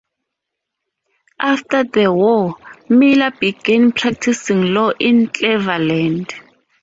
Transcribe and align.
After 1.41 1.83
the 1.83 2.11
war, 2.11 2.55
Miller 2.89 3.29
began 3.39 3.91
practing 3.91 4.73
law 4.73 4.89
in 4.99 5.27
Cleveland. 5.27 6.33